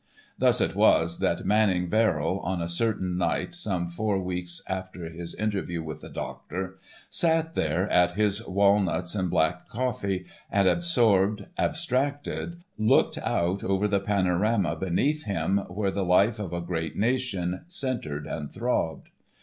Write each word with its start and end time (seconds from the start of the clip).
Thus 0.39 0.59
it 0.61 0.73
was 0.73 1.19
that 1.19 1.45
Manning 1.45 1.87
Verrill, 1.87 2.39
on 2.39 2.59
a 2.59 2.67
certain 2.67 3.19
night 3.19 3.53
some 3.53 3.87
four 3.87 4.17
weeks 4.19 4.63
after 4.67 5.07
his 5.09 5.35
interview 5.35 5.83
with 5.83 6.01
the 6.01 6.09
doctor, 6.09 6.77
sat 7.11 7.53
there 7.53 7.87
at 7.93 8.13
his 8.13 8.43
walnuts 8.47 9.13
and 9.13 9.29
black 9.29 9.67
coffee 9.69 10.25
and, 10.49 10.67
absorbed, 10.67 11.45
abstracted, 11.55 12.63
looked 12.79 13.19
out 13.19 13.63
over 13.63 13.87
the 13.87 13.99
panorama 13.99 14.75
beneath 14.75 15.25
him, 15.25 15.57
where 15.69 15.91
the 15.91 16.03
Life 16.03 16.39
of 16.39 16.51
a 16.51 16.61
great 16.61 16.95
nation 16.97 17.65
centered 17.67 18.25
and 18.25 18.51
throbbed. 18.51 19.11